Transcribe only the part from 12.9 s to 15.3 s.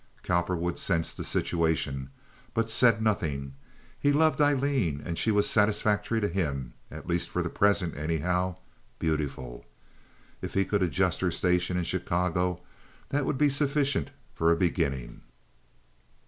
that would be sufficient for a beginning.